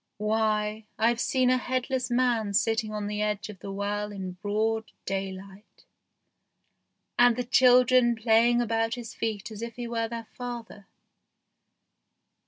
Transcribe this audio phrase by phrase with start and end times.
[0.17, 4.91] Why, I've seen a headless man sitting on the edge of the well in broad
[5.05, 5.85] daylight,
[7.19, 10.87] and the children play ing about his feet as if he were their father.